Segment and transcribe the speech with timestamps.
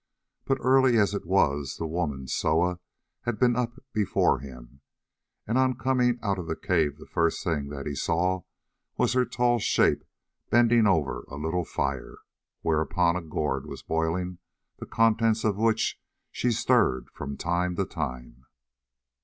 [0.45, 2.79] But, early as it was, the woman Soa
[3.21, 4.81] had been up before him,
[5.45, 8.41] and on coming out of the cave the first thing that he saw
[8.97, 10.03] was her tall shape
[10.49, 12.17] bending over a little fire,
[12.63, 14.39] whereon a gourd was boiling,
[14.79, 18.45] the contents of which she stirred from time to time.